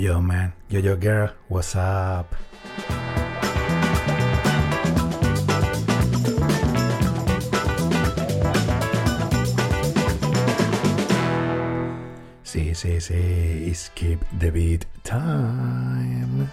Yo 0.00 0.18
man, 0.22 0.54
yo 0.70 0.80
yo 0.80 0.96
girl, 0.96 1.28
what's 1.50 1.76
up? 1.76 2.24
Sí, 12.42 12.74
sí, 12.74 12.98
sí, 13.02 13.74
skip 13.74 14.22
the 14.38 14.50
beat 14.50 14.86
time. 15.02 16.48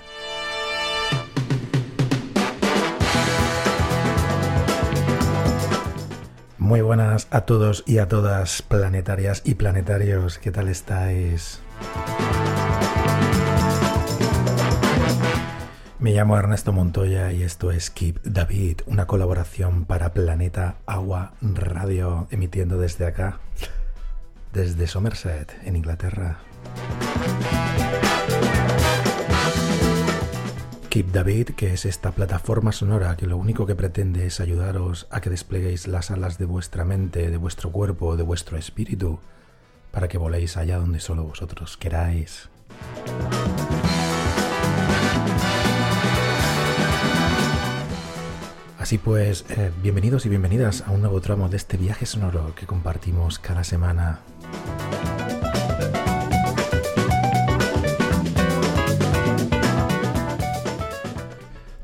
Muy 6.58 6.82
buenas 6.82 7.30
a 7.32 7.46
todos 7.46 7.86
y 7.88 8.00
a 8.00 8.10
todas, 8.10 8.62
planetarias 8.62 9.42
y 9.46 9.56
planetarios, 9.56 10.38
¿qué 10.38 10.52
tal 10.52 10.68
estáis? 10.68 11.62
Me 16.00 16.14
llamo 16.14 16.38
Ernesto 16.38 16.72
Montoya 16.74 17.32
y 17.32 17.42
esto 17.42 17.72
es 17.72 17.90
Keep 17.90 18.22
David, 18.22 18.82
una 18.86 19.08
colaboración 19.08 19.86
para 19.86 20.14
Planeta 20.14 20.76
Agua 20.86 21.34
Radio, 21.42 22.28
emitiendo 22.30 22.78
desde 22.78 23.08
acá, 23.08 23.40
desde 24.54 24.86
Somerset, 24.86 25.56
en 25.64 25.76
Inglaterra. 25.76 26.38
Keep 30.90 31.12
David, 31.12 31.50
que 31.56 31.74
es 31.74 31.86
esta 31.86 32.12
plataforma 32.12 32.72
sonora 32.72 33.18
que 33.18 33.26
lo 33.26 33.38
único 33.38 33.66
que 33.66 33.76
pretende 33.76 34.28
es 34.28 34.40
ayudaros 34.40 35.08
a 35.10 35.20
que 35.20 35.32
despleguéis 35.32 35.88
las 35.88 36.12
alas 36.12 36.38
de 36.38 36.46
vuestra 36.46 36.86
mente, 36.86 37.32
de 37.32 37.38
vuestro 37.38 37.72
cuerpo, 37.72 38.16
de 38.18 38.24
vuestro 38.24 38.56
espíritu, 38.56 39.20
para 39.90 40.08
que 40.08 40.20
voléis 40.20 40.58
allá 40.58 40.78
donde 40.78 41.00
solo 41.00 41.24
vosotros 41.24 41.76
queráis. 41.76 42.50
Así 48.80 49.00
pues, 49.00 49.44
eh, 49.50 49.72
bienvenidos 49.82 50.28
y 50.28 50.30
bienvenidas 50.30 50.84
a 50.86 50.92
un 50.92 51.02
nuevo 51.02 51.20
tramo 51.20 51.50
de 51.50 51.58
este 51.58 51.78
viaje 51.78 52.06
sonoro 52.06 52.54
que 52.54 52.68
compartimos 52.68 53.40
cada 53.40 53.64
semana. 53.64 54.20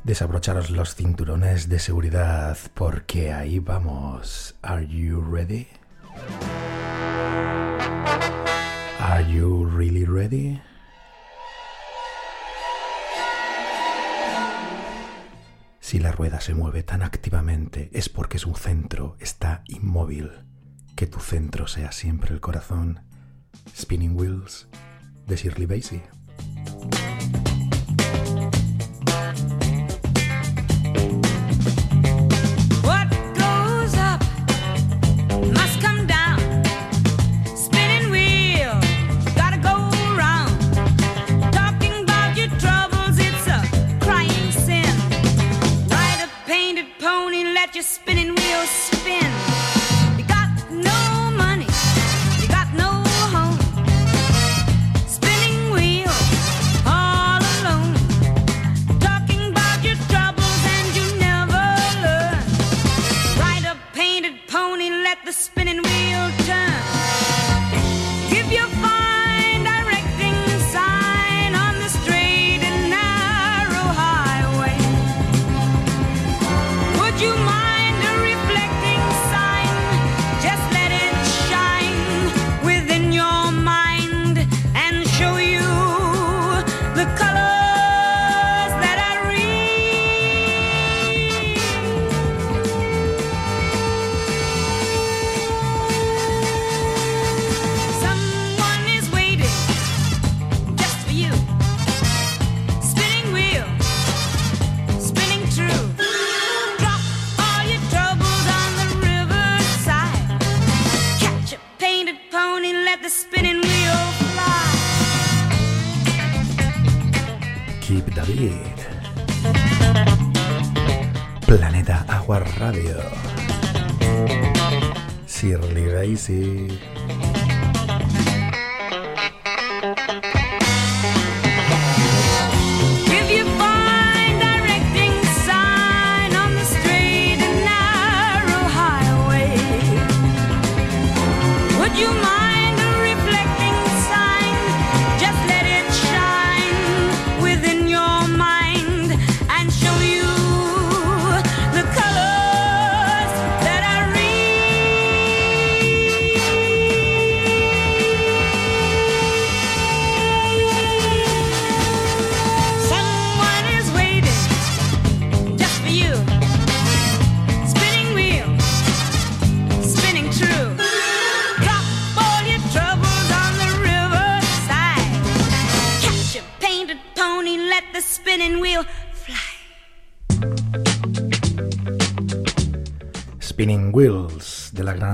Desabrocharos 0.03 0.69
los 0.69 0.93
cinturones 0.93 1.67
de 1.67 1.79
seguridad 1.79 2.57
porque 2.75 3.33
ahí 3.33 3.57
vamos. 3.57 4.55
Are 4.61 4.85
you 4.87 5.19
ready? 5.19 5.67
Are 8.99 9.25
you 9.33 9.65
really 9.65 10.05
ready? 10.05 10.61
Si 15.93 15.99
la 15.99 16.11
rueda 16.11 16.41
se 16.41 16.55
mueve 16.55 16.81
tan 16.81 17.03
activamente 17.03 17.91
es 17.93 18.09
porque 18.09 18.39
su 18.39 18.55
centro 18.55 19.15
está 19.19 19.63
inmóvil. 19.67 20.31
Que 20.95 21.05
tu 21.05 21.19
centro 21.19 21.67
sea 21.67 21.91
siempre 21.91 22.33
el 22.33 22.41
corazón. 22.41 23.01
Spinning 23.77 24.17
Wheels 24.17 24.67
de 25.27 25.35
Shirley 25.35 25.67
Bassey. 25.67 26.01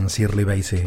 Bassey. 0.10 0.84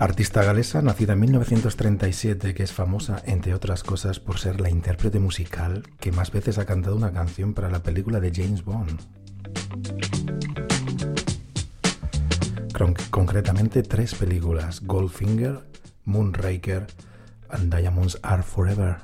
Artista 0.00 0.42
galesa 0.42 0.82
nacida 0.82 1.12
en 1.12 1.20
1937 1.20 2.52
que 2.54 2.64
es 2.64 2.72
famosa, 2.72 3.22
entre 3.26 3.54
otras 3.54 3.84
cosas, 3.84 4.18
por 4.18 4.40
ser 4.40 4.60
la 4.60 4.68
intérprete 4.68 5.20
musical 5.20 5.84
que 6.00 6.10
más 6.10 6.32
veces 6.32 6.58
ha 6.58 6.66
cantado 6.66 6.96
una 6.96 7.12
canción 7.12 7.54
para 7.54 7.70
la 7.70 7.84
película 7.84 8.18
de 8.18 8.32
James 8.34 8.64
Bond. 8.64 9.00
concretamente 13.10 13.82
tres 13.82 14.14
películas, 14.14 14.80
Goldfinger, 14.80 15.60
Moonraker 16.06 16.86
and 17.50 17.72
Diamonds 17.72 18.18
Are 18.22 18.42
Forever. 18.42 18.96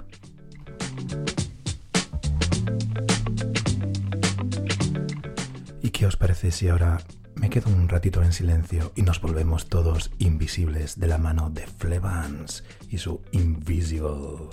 ¿Y 5.96 6.00
qué 6.00 6.06
os 6.06 6.16
parece 6.18 6.50
si 6.50 6.68
ahora 6.68 7.00
me 7.36 7.48
quedo 7.48 7.70
un 7.70 7.88
ratito 7.88 8.22
en 8.22 8.34
silencio 8.34 8.92
y 8.96 9.00
nos 9.00 9.18
volvemos 9.22 9.70
todos 9.70 10.10
invisibles 10.18 11.00
de 11.00 11.06
la 11.06 11.16
mano 11.16 11.48
de 11.48 11.66
Flevans 11.66 12.64
y 12.90 12.98
su 12.98 13.22
Invisible. 13.32 14.50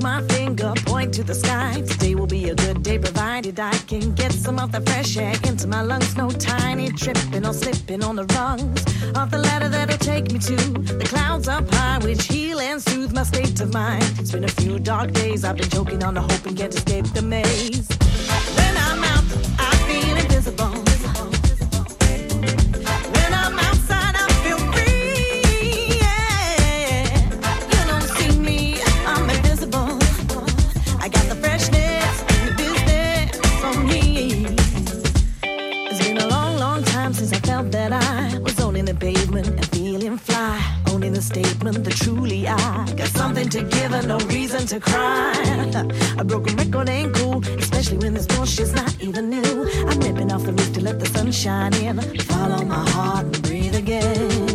my 0.00 0.22
finger, 0.28 0.72
point 0.86 1.12
to 1.14 1.24
the 1.24 1.34
sky. 1.34 1.80
Today 1.86 2.14
will 2.14 2.26
be 2.26 2.50
a 2.50 2.54
good 2.54 2.82
day, 2.82 2.98
provided 2.98 3.58
I 3.58 3.76
can 3.86 4.14
get 4.14 4.32
some 4.32 4.58
of 4.58 4.72
the 4.72 4.80
fresh 4.80 5.16
air 5.16 5.34
into 5.44 5.66
my 5.66 5.82
lungs. 5.82 6.16
No 6.16 6.30
tiny 6.30 6.90
tripping 6.92 7.46
or 7.46 7.52
slipping 7.52 8.02
on 8.02 8.16
the 8.16 8.24
rungs 8.36 8.84
of 9.16 9.30
the 9.30 9.38
ladder 9.38 9.68
that'll 9.68 9.98
take 9.98 10.30
me 10.32 10.38
to 10.38 10.56
the 10.56 11.04
clouds 11.04 11.48
up 11.48 11.68
high, 11.74 11.98
which 11.98 12.18
soothe 12.18 12.37
my 13.18 13.24
state 13.24 13.60
of 13.60 13.74
mind. 13.74 14.04
It's 14.20 14.30
been 14.30 14.44
a 14.44 14.54
few 14.60 14.78
dark 14.78 15.10
days, 15.10 15.42
I've 15.42 15.56
been 15.56 15.68
choking 15.70 16.04
on 16.04 16.14
the 16.14 16.20
hope 16.20 16.46
and 16.46 16.56
can't 16.56 16.72
escape 16.72 17.06
the 17.06 17.22
maze. 17.22 17.88
When 18.56 18.76
I'm 18.76 19.02
out, 19.02 19.24
I 19.58 19.74
feel 19.88 20.16
invisible. 20.16 20.88
statement 41.28 41.84
the 41.84 41.90
truly 41.90 42.48
I 42.48 42.97
something 43.28 43.48
to 43.50 43.62
give 43.76 43.92
and 43.92 44.08
no 44.08 44.18
reason 44.34 44.66
to 44.66 44.80
cry. 44.80 45.34
A 46.18 46.24
broken 46.24 46.56
record 46.56 46.88
ain't 46.88 47.14
cool, 47.14 47.44
especially 47.58 47.98
when 47.98 48.14
this 48.14 48.26
bullshit's 48.26 48.72
not 48.72 48.94
even 49.00 49.28
new. 49.28 49.68
I'm 49.88 50.00
ripping 50.00 50.32
off 50.32 50.44
the 50.44 50.52
roof 50.52 50.72
to 50.74 50.80
let 50.80 50.98
the 50.98 51.06
sun 51.06 51.30
shine 51.30 51.74
in. 51.74 52.00
Follow 52.32 52.64
my 52.64 52.88
heart 52.90 53.26
and 53.26 53.42
breathe 53.42 53.74
again, 53.74 54.47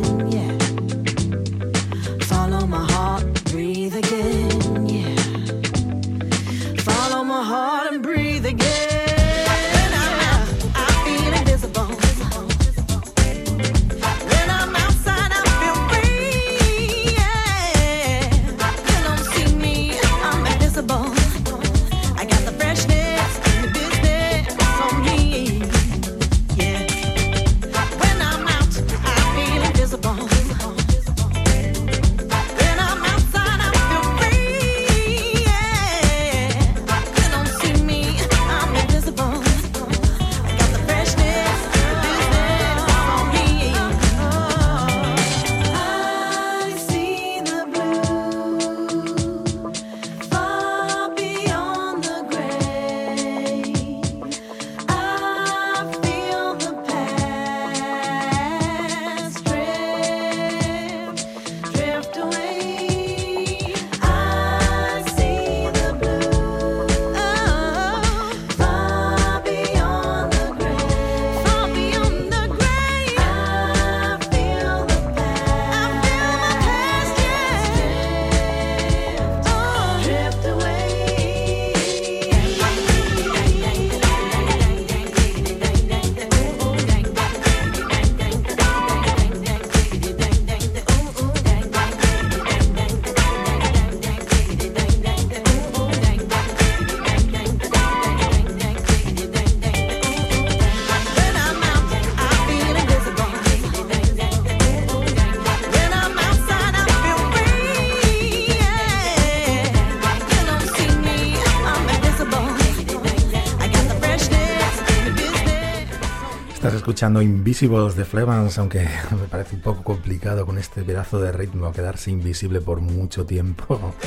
escuchando 117.04 117.22
Invisibles 117.22 117.98
de 117.98 118.06
Flevans, 118.06 118.58
aunque 118.58 118.80
me 119.12 119.28
parece 119.30 119.58
un 119.58 119.62
poco 119.62 119.84
complicado 119.84 120.46
con 120.46 120.58
este 120.58 120.84
pedazo 120.84 121.20
de 121.20 121.34
ritmo 121.34 121.70
quedarse 121.74 122.12
invisible 122.12 122.62
por 122.62 122.80
mucho 122.80 123.26
tiempo. 123.26 123.94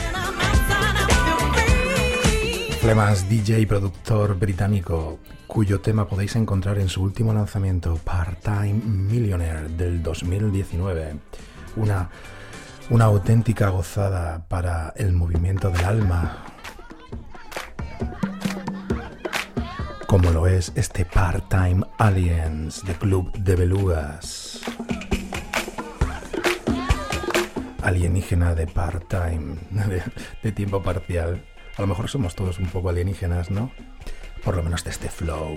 Flevans, 2.81 3.29
DJ 3.29 3.61
y 3.61 3.67
productor 3.67 4.39
británico, 4.39 5.19
cuyo 5.47 5.83
tema 5.83 6.09
podéis 6.09 6.37
encontrar 6.37 6.79
en 6.79 6.89
su 6.89 7.03
último 7.03 7.35
lanzamiento, 7.35 8.01
Part-Time 8.03 8.81
Millionaire 8.87 9.69
del 9.69 10.03
2019. 10.03 11.17
Una, 11.77 12.09
una 12.89 13.05
auténtica 13.05 13.69
gozada 13.69 14.49
para 14.49 14.95
el 14.97 15.13
movimiento 15.13 15.69
del 15.69 15.85
alma 15.85 16.56
como 20.07 20.31
lo 20.31 20.47
es 20.47 20.73
este 20.77 21.05
Part-Time 21.05 21.85
Aliens 21.99 22.85
de 22.85 22.95
Club 22.95 23.33
de 23.33 23.57
Belugas. 23.57 24.61
Alienígena 27.83 28.55
de 28.55 28.67
part-time, 28.67 29.57
de, 30.43 30.53
tiempo 30.53 30.83
parcial. 30.83 31.45
A 31.77 31.83
lo 31.83 31.89
mejor 31.89 32.09
somos 32.09 32.35
todos 32.35 32.59
un 32.59 32.67
poco 32.67 32.89
alienígenas, 32.89 33.51
¿no? 33.51 33.71
Por 34.45 34.57
lo 34.57 34.63
menos 34.63 34.85
de 34.85 34.91
este 34.91 35.09
flow. 35.09 35.57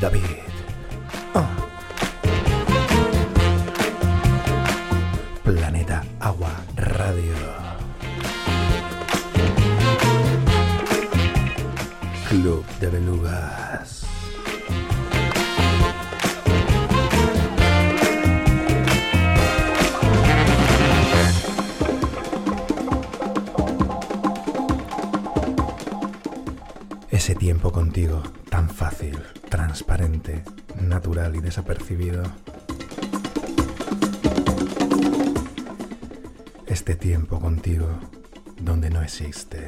David. 0.00 0.42
Ah. 1.34 1.48
Planeta 5.42 6.04
Agua 6.20 6.52
Radio. 6.76 7.34
Club 12.28 12.64
de 12.80 12.88
Belugas. 12.88 14.06
Ese 27.10 27.34
tiempo 27.34 27.72
contigo, 27.72 28.22
tan 28.50 28.68
fácil, 28.68 29.18
transparente, 29.76 30.42
natural 30.80 31.36
y 31.36 31.40
desapercibido. 31.40 32.22
Este 36.66 36.94
tiempo 36.94 37.38
contigo, 37.38 37.86
donde 38.58 38.88
no 38.88 39.02
existe 39.02 39.65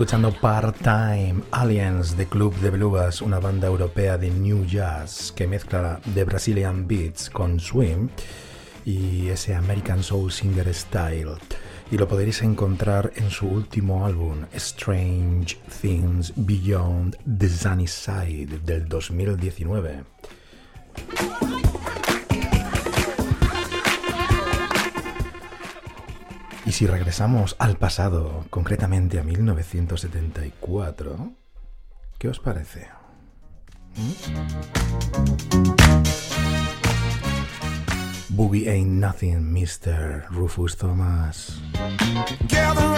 escuchando 0.00 0.32
Part-Time 0.32 1.42
Aliens 1.50 2.16
de 2.16 2.24
Club 2.24 2.54
de 2.60 2.70
Belugas, 2.70 3.20
una 3.20 3.38
banda 3.38 3.66
europea 3.66 4.16
de 4.16 4.30
New 4.30 4.64
Jazz 4.64 5.30
que 5.30 5.46
mezcla 5.46 6.00
de 6.06 6.24
Brazilian 6.24 6.88
Beats 6.88 7.28
con 7.28 7.60
Swim 7.60 8.08
y 8.86 9.28
ese 9.28 9.54
American 9.54 10.02
Soul 10.02 10.32
Singer 10.32 10.72
Style. 10.72 11.34
Y 11.90 11.98
lo 11.98 12.08
podréis 12.08 12.40
encontrar 12.40 13.12
en 13.16 13.28
su 13.28 13.46
último 13.46 14.06
álbum, 14.06 14.46
Strange 14.54 15.58
Things 15.82 16.32
Beyond 16.34 17.18
the 17.38 17.50
Sunny 17.50 17.86
Side, 17.86 18.60
del 18.64 18.88
2019. 18.88 20.04
Si 26.80 26.86
regresamos 26.86 27.56
al 27.58 27.76
pasado, 27.76 28.46
concretamente 28.48 29.18
a 29.18 29.22
1974, 29.22 31.32
¿qué 32.16 32.28
os 32.28 32.40
parece? 32.40 32.88
¿Mm? 33.96 34.12
Boogie 38.30 38.70
Ain't 38.70 38.92
Nothing, 38.92 39.52
Mr. 39.52 40.24
Rufus 40.30 40.78
Thomas. 40.78 41.60
Gather 42.48 42.90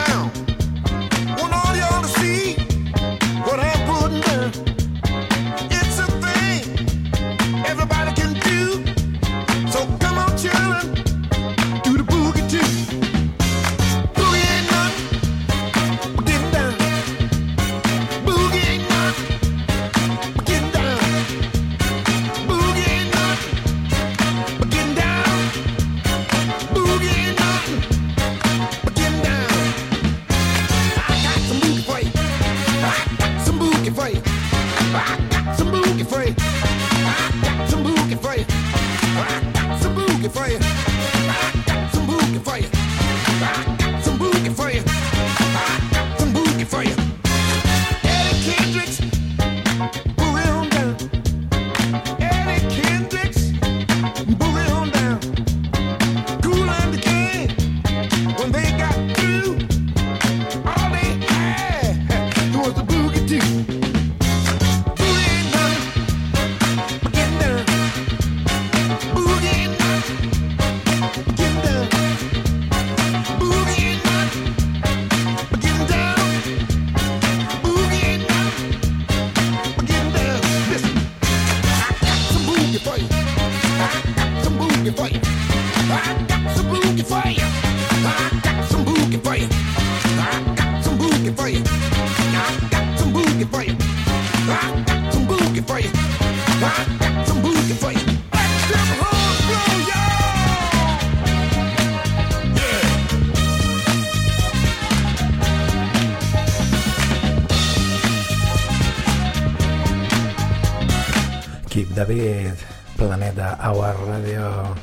David, 112.04 112.58
Planeta 112.96 113.56
Our 113.60 113.94
Radio. 114.10 114.74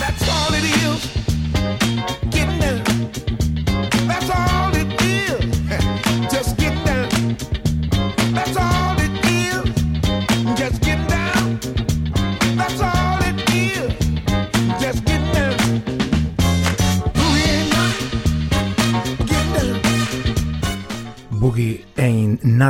That's 0.00 0.28
all 0.28 0.52
it 0.52 0.64
is. 0.82 2.21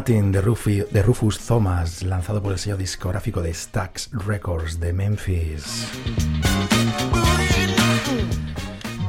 Nothing 0.03 0.33
de, 0.33 0.43
Rufi- 0.43 0.89
de 0.91 1.01
Rufus 1.01 1.39
Thomas, 1.39 2.03
lanzado 2.03 2.43
por 2.43 2.51
el 2.51 2.59
sello 2.59 2.77
discográfico 2.77 3.41
de 3.41 3.55
Stax 3.55 4.11
Records 4.11 4.81
de 4.81 4.93
Memphis. 4.93 5.87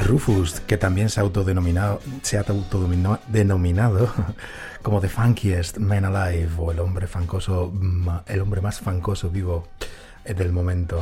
Rufus, 0.05 0.59
que 0.59 0.77
también 0.77 1.09
se 1.09 1.19
ha 1.19 1.23
autodenominado, 1.23 1.99
se 2.21 2.37
ha 2.37 2.41
autodenominado 2.41 3.19
denominado 3.27 4.13
como 4.83 5.01
The 5.01 5.09
Funkiest 5.09 5.79
Man 5.79 6.05
Alive 6.05 6.51
o 6.59 6.71
el 6.71 6.79
hombre 6.79 7.07
fancoso, 7.07 7.73
el 8.27 8.41
hombre 8.41 8.61
más 8.61 8.79
fancoso 8.79 9.31
vivo 9.31 9.67
eh, 10.25 10.35
del 10.35 10.51
momento. 10.51 11.01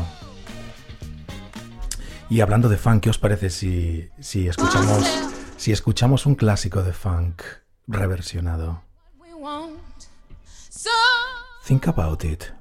Y 2.29 2.39
hablando 2.39 2.69
de 2.69 2.77
funk, 2.77 3.01
¿qué 3.03 3.10
os 3.10 3.17
parece 3.17 3.50
si, 3.50 4.07
si 4.21 4.48
escuchamos 4.48 5.03
si 5.57 5.74
escuchamos 5.74 6.25
un 6.25 6.36
clásico 6.36 6.81
de 6.81 6.93
funk 6.93 7.41
reversionado. 7.88 8.83
Think 11.64 11.88
about 11.88 12.26
it. 12.26 12.52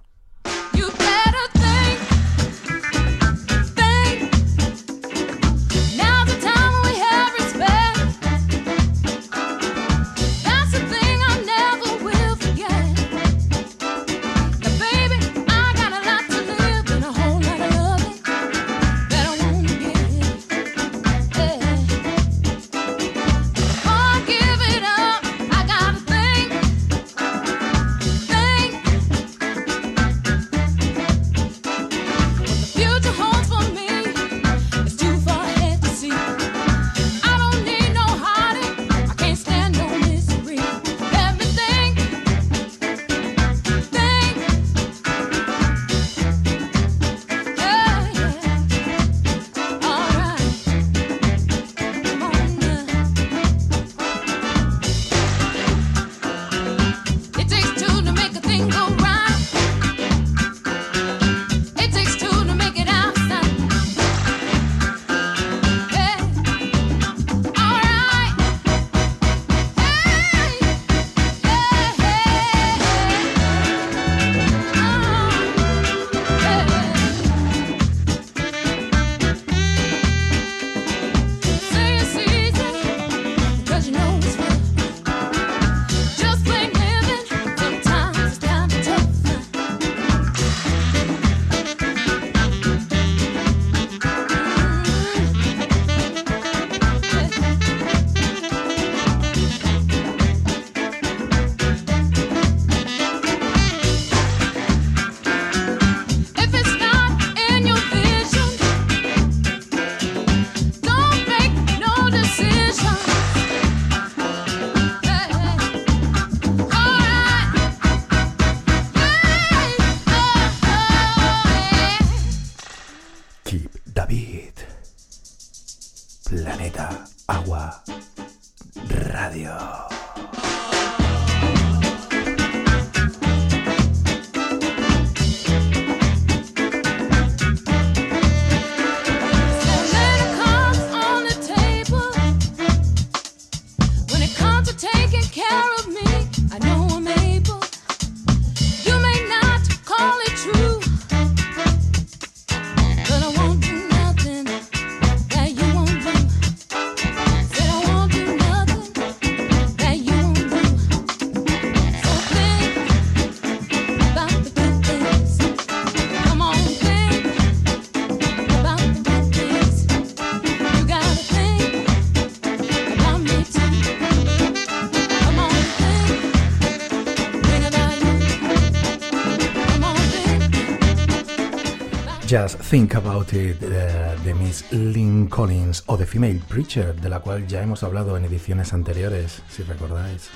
Just 182.30 182.60
Think 182.60 182.95
About 182.95 183.32
It 183.32 183.58
de, 183.58 184.34
Miss 184.34 184.71
Lynn 184.71 185.26
Collins 185.26 185.82
o 185.86 185.99
The 185.99 186.06
Female 186.06 186.40
Preacher, 186.49 186.95
de 186.95 187.08
la 187.08 187.19
cual 187.19 187.45
ya 187.49 187.60
hemos 187.60 187.82
hablado 187.82 188.16
en 188.16 188.25
ediciones 188.25 188.73
anteriores, 188.73 189.43
si 189.49 189.64
recordáis. 189.64 190.30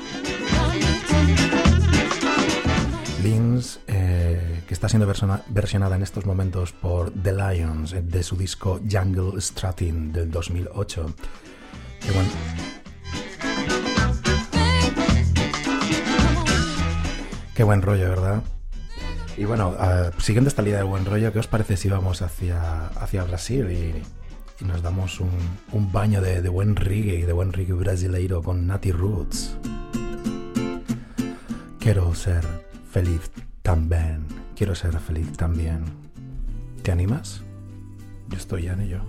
Lynn's, 3.22 3.78
eh, 3.86 4.64
que 4.66 4.74
está 4.74 4.88
siendo 4.88 5.06
versionada 5.06 5.94
en 5.94 6.02
estos 6.02 6.26
momentos 6.26 6.72
por 6.72 7.12
The 7.12 7.32
Lions 7.32 7.92
eh, 7.92 8.02
de 8.02 8.24
su 8.24 8.36
disco 8.36 8.80
Jungle 8.90 9.40
Strutting 9.40 10.12
del 10.12 10.32
2008. 10.32 11.14
Qué 17.54 17.62
buen 17.62 17.82
rollo, 17.82 18.08
¿verdad? 18.08 18.42
Y 19.36 19.44
bueno, 19.44 19.74
siguiendo 20.18 20.48
esta 20.48 20.62
línea 20.62 20.78
de 20.78 20.84
buen 20.84 21.04
rollo, 21.04 21.32
¿qué 21.32 21.40
os 21.40 21.46
parece 21.46 21.76
si 21.76 21.88
vamos 21.88 22.22
hacia, 22.22 22.86
hacia 22.88 23.24
Brasil 23.24 23.70
y, 23.70 24.02
nos 24.64 24.82
damos 24.82 25.18
un, 25.20 25.30
un 25.72 25.92
baño 25.92 26.22
de, 26.22 26.40
de, 26.40 26.48
buen 26.48 26.76
reggae, 26.76 27.26
de 27.26 27.32
buen 27.32 27.52
reggae 27.52 27.74
brasileiro 27.74 28.42
con 28.42 28.66
Natty 28.66 28.92
Roots? 28.92 29.56
Quiero 31.80 32.14
ser 32.14 32.46
feliz 32.90 33.30
también. 33.62 34.24
Quiero 34.56 34.74
ser 34.74 34.98
feliz 35.00 35.36
también. 35.36 35.84
¿Te 36.82 36.92
animas? 36.92 37.42
Yo 38.28 38.38
estoy 38.38 38.68
en 38.68 38.80
ello. 38.80 39.00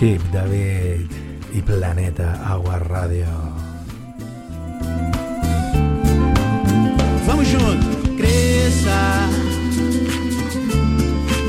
Kip, 0.00 0.22
David 0.32 1.10
y 1.52 1.60
Planeta 1.60 2.32
Agua 2.50 2.78
Radio. 2.78 3.26
Vamos 7.26 7.46
junto, 7.46 8.16
cresça. 8.16 9.28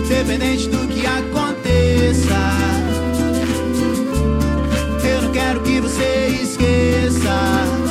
Independente 0.03 0.67
do 0.67 0.85
que 0.89 1.07
aconteça. 1.07 2.41
Eu 5.01 5.21
não 5.21 5.31
quero 5.31 5.61
que 5.61 5.79
você 5.79 6.27
esqueça. 6.41 7.90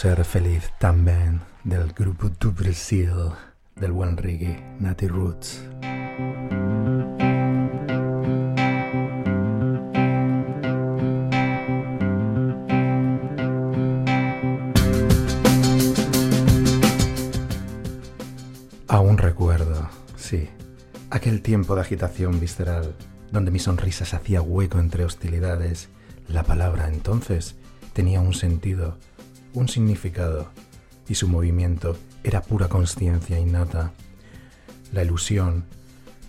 Ser 0.00 0.24
feliz 0.24 0.72
también 0.78 1.42
del 1.62 1.92
grupo 1.92 2.30
do 2.30 2.52
Brasil 2.52 3.12
del 3.76 3.92
buen 3.92 4.16
reggae 4.16 4.58
Natty 4.78 5.06
Roots. 5.08 5.60
Aún 18.88 19.18
recuerdo, 19.18 19.86
sí, 20.16 20.48
aquel 21.10 21.42
tiempo 21.42 21.74
de 21.74 21.82
agitación 21.82 22.40
visceral, 22.40 22.94
donde 23.30 23.50
mi 23.50 23.58
sonrisa 23.58 24.06
se 24.06 24.16
hacía 24.16 24.40
hueco 24.40 24.78
entre 24.78 25.04
hostilidades. 25.04 25.90
La 26.26 26.42
palabra 26.42 26.88
entonces 26.88 27.56
tenía 27.92 28.22
un 28.22 28.32
sentido, 28.32 28.96
un 29.54 29.68
significado, 29.68 30.50
y 31.08 31.14
su 31.14 31.28
movimiento 31.28 31.96
era 32.22 32.42
pura 32.42 32.68
conciencia 32.68 33.38
innata. 33.38 33.92
La 34.92 35.02
ilusión 35.02 35.64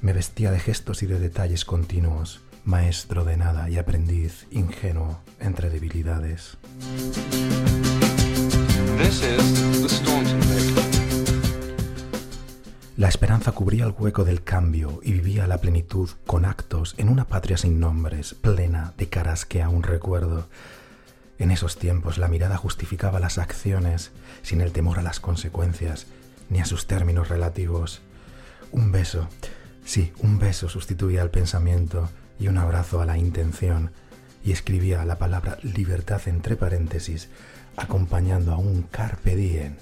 me 0.01 0.13
vestía 0.13 0.51
de 0.51 0.59
gestos 0.59 1.03
y 1.03 1.05
de 1.05 1.19
detalles 1.19 1.65
continuos, 1.65 2.41
maestro 2.65 3.23
de 3.23 3.37
nada 3.37 3.69
y 3.69 3.77
aprendiz 3.77 4.47
ingenuo 4.51 5.19
entre 5.39 5.69
debilidades. 5.69 6.57
This 8.97 9.23
is 9.23 9.81
the 9.81 9.89
Staunton 9.89 10.39
Mix. 10.39 11.01
La 12.97 13.07
esperanza 13.07 13.51
cubría 13.51 13.85
el 13.85 13.95
hueco 13.97 14.25
del 14.25 14.43
cambio 14.43 14.99
y 15.01 15.13
vivía 15.13 15.47
la 15.47 15.59
plenitud 15.59 16.09
con 16.27 16.45
actos 16.45 16.93
en 16.97 17.09
una 17.09 17.25
patria 17.25 17.57
sin 17.57 17.79
nombres, 17.79 18.35
plena 18.35 18.93
de 18.97 19.07
caras 19.07 19.45
que 19.45 19.63
aún 19.63 19.81
recuerdo. 19.81 20.47
En 21.41 21.49
esos 21.49 21.79
tiempos 21.79 22.19
la 22.19 22.27
mirada 22.27 22.55
justificaba 22.55 23.19
las 23.19 23.39
acciones 23.39 24.11
sin 24.43 24.61
el 24.61 24.71
temor 24.71 24.99
a 24.99 25.01
las 25.01 25.19
consecuencias 25.19 26.05
ni 26.49 26.59
a 26.59 26.65
sus 26.65 26.85
términos 26.85 27.29
relativos. 27.29 28.01
Un 28.71 28.91
beso, 28.91 29.27
sí, 29.83 30.13
un 30.19 30.37
beso 30.37 30.69
sustituía 30.69 31.23
al 31.23 31.31
pensamiento 31.31 32.11
y 32.37 32.47
un 32.47 32.59
abrazo 32.59 33.01
a 33.01 33.07
la 33.07 33.17
intención 33.17 33.91
y 34.43 34.51
escribía 34.51 35.03
la 35.03 35.17
palabra 35.17 35.57
libertad 35.63 36.21
entre 36.27 36.55
paréntesis 36.57 37.29
acompañando 37.75 38.53
a 38.53 38.57
un 38.57 38.83
carpe 38.83 39.35
diem 39.35 39.77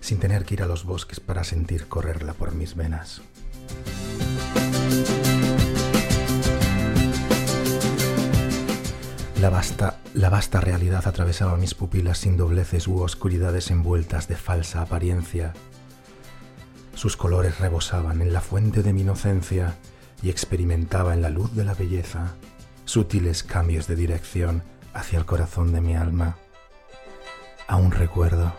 sin 0.00 0.20
tener 0.20 0.44
que 0.44 0.54
ir 0.54 0.62
a 0.62 0.66
los 0.66 0.84
bosques 0.84 1.18
para 1.18 1.42
sentir 1.42 1.88
correrla 1.88 2.32
por 2.32 2.54
mis 2.54 2.76
venas. 2.76 3.22
La 9.40 9.50
vasta, 9.50 9.95
la 10.16 10.30
vasta 10.30 10.62
realidad 10.62 11.06
atravesaba 11.06 11.58
mis 11.58 11.74
pupilas 11.74 12.16
sin 12.18 12.38
dobleces 12.38 12.88
u 12.88 13.02
oscuridades 13.02 13.70
envueltas 13.70 14.28
de 14.28 14.36
falsa 14.36 14.80
apariencia. 14.80 15.52
Sus 16.94 17.18
colores 17.18 17.60
rebosaban 17.60 18.22
en 18.22 18.32
la 18.32 18.40
fuente 18.40 18.82
de 18.82 18.94
mi 18.94 19.02
inocencia 19.02 19.76
y 20.22 20.30
experimentaba 20.30 21.12
en 21.12 21.20
la 21.20 21.28
luz 21.28 21.54
de 21.54 21.64
la 21.64 21.74
belleza 21.74 22.34
sutiles 22.86 23.42
cambios 23.42 23.86
de 23.88 23.96
dirección 23.96 24.62
hacia 24.94 25.18
el 25.18 25.26
corazón 25.26 25.74
de 25.74 25.82
mi 25.82 25.94
alma. 25.94 26.38
Aún 27.68 27.90
recuerdo. 27.90 28.54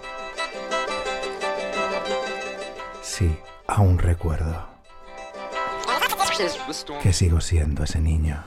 Sí, 3.02 3.36
aún 3.66 3.98
recuerdo 3.98 4.68
que 7.02 7.14
sigo 7.14 7.42
siendo 7.42 7.84
ese 7.84 8.00
niño. 8.00 8.44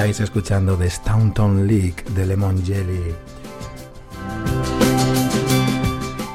Estáis 0.00 0.20
escuchando 0.20 0.78
The 0.78 0.88
Staunton 0.88 1.66
League 1.66 2.02
de 2.14 2.24
Lemon 2.24 2.64
Jelly. 2.64 3.14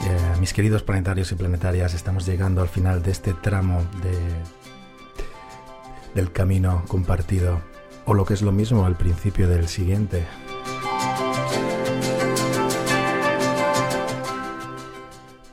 Eh, 0.04 0.40
mis 0.40 0.54
queridos 0.54 0.84
planetarios 0.84 1.32
y 1.32 1.36
planetarias, 1.36 1.96
estamos 1.96 2.28
llegando 2.28 2.62
al 2.62 2.70
final 2.70 3.02
de 3.02 3.10
este 3.10 3.34
tramo 3.34 3.82
de, 4.04 4.20
del 6.14 6.32
camino 6.32 6.84
compartido, 6.88 7.60
o 8.06 8.14
lo 8.14 8.24
que 8.24 8.36
es 8.36 8.44
lo 8.44 8.52
mismo, 8.52 8.86
al 8.86 8.98
principio 8.98 9.50
del 9.50 9.68
siguiente. 9.68 10.28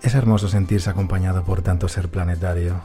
Es 0.02 0.14
hermoso 0.14 0.48
sentirse 0.48 0.90
acompañado 0.90 1.44
por 1.44 1.62
tanto 1.62 1.88
ser 1.88 2.10
planetario, 2.10 2.82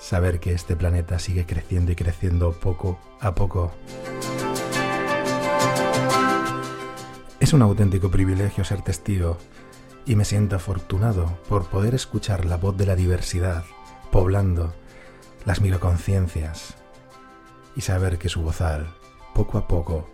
saber 0.00 0.40
que 0.40 0.54
este 0.54 0.74
planeta 0.74 1.20
sigue 1.20 1.46
creciendo 1.46 1.92
y 1.92 1.94
creciendo 1.94 2.50
poco 2.50 2.98
a 3.20 3.32
poco. 3.36 3.70
Es 7.50 7.54
un 7.54 7.62
auténtico 7.62 8.12
privilegio 8.12 8.62
ser 8.62 8.80
testigo 8.82 9.36
y 10.06 10.14
me 10.14 10.24
siento 10.24 10.54
afortunado 10.54 11.36
por 11.48 11.68
poder 11.68 11.96
escuchar 11.96 12.44
la 12.44 12.56
voz 12.56 12.76
de 12.76 12.86
la 12.86 12.94
diversidad 12.94 13.64
poblando 14.12 14.72
las 15.44 15.60
microconciencias 15.60 16.76
y 17.74 17.80
saber 17.80 18.18
que 18.18 18.28
su 18.28 18.42
vozal 18.42 18.94
poco 19.34 19.58
a 19.58 19.66
poco 19.66 20.08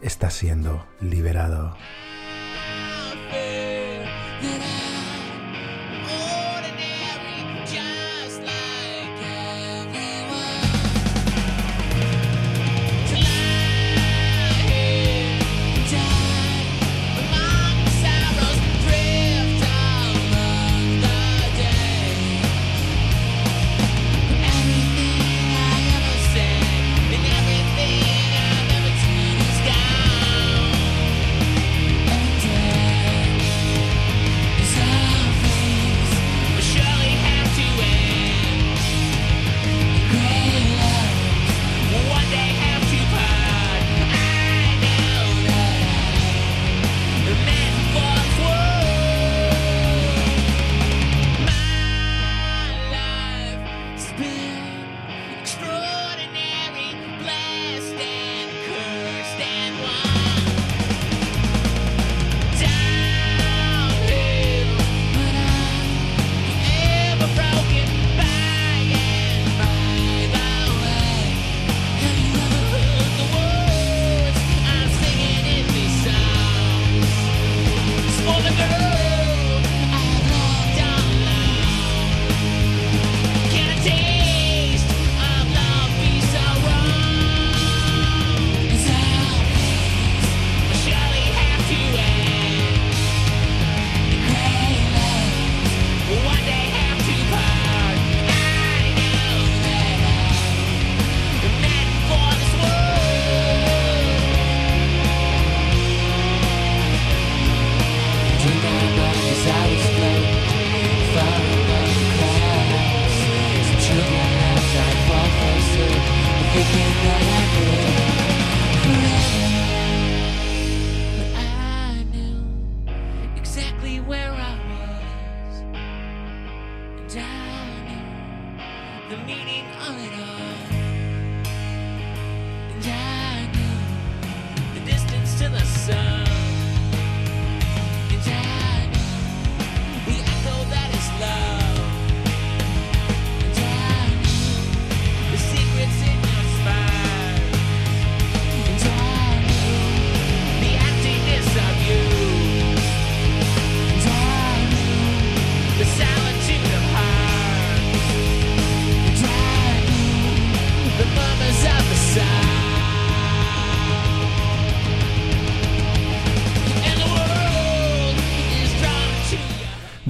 está 0.00 0.30
siendo 0.30 0.86
liberado. 1.02 1.76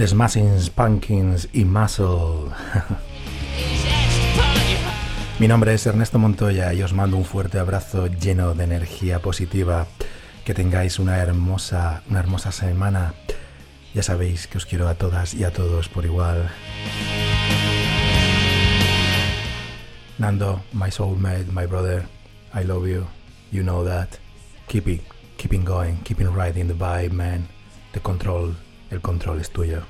Smashing 0.06 0.60
Spunkins 0.60 1.48
y 1.52 1.64
Muscle. 1.64 2.52
Mi 5.40 5.48
nombre 5.48 5.74
es 5.74 5.86
Ernesto 5.86 6.18
Montoya 6.18 6.72
y 6.72 6.82
os 6.82 6.92
mando 6.92 7.16
un 7.16 7.24
fuerte 7.24 7.58
abrazo 7.58 8.06
lleno 8.06 8.54
de 8.54 8.64
energía 8.64 9.20
positiva. 9.20 9.86
Que 10.44 10.54
tengáis 10.54 10.98
una 10.98 11.18
hermosa, 11.18 12.02
una 12.08 12.20
hermosa 12.20 12.52
semana. 12.52 13.14
Ya 13.94 14.02
sabéis 14.02 14.46
que 14.46 14.58
os 14.58 14.66
quiero 14.66 14.88
a 14.88 14.94
todas 14.94 15.34
y 15.34 15.44
a 15.44 15.52
todos 15.52 15.88
por 15.88 16.04
igual. 16.04 16.48
Nando, 20.18 20.62
my 20.72 20.90
soulmate, 20.90 21.50
my 21.52 21.66
brother, 21.66 22.04
I 22.54 22.64
love 22.64 22.86
you. 22.86 23.06
You 23.50 23.62
know 23.62 23.84
that. 23.84 24.18
Keep 24.68 24.88
it, 24.88 25.00
keeping 25.36 25.64
going, 25.64 25.96
keeping 26.04 26.28
right 26.34 26.56
in 26.56 26.68
the 26.68 26.74
vibe, 26.74 27.12
man. 27.12 27.48
The 27.92 28.00
control, 28.00 28.54
el 28.90 29.00
control 29.00 29.40
es 29.40 29.50
tuyo. 29.50 29.82